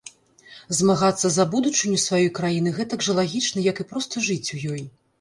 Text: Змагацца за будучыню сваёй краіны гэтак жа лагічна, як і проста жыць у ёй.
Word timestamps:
Змагацца 0.77 1.27
за 1.35 1.45
будучыню 1.53 2.01
сваёй 2.05 2.27
краіны 2.41 2.75
гэтак 2.81 2.99
жа 3.11 3.19
лагічна, 3.23 3.71
як 3.73 3.77
і 3.87 3.89
проста 3.95 4.15
жыць 4.31 4.45
у 4.59 4.65
ёй. 4.77 4.87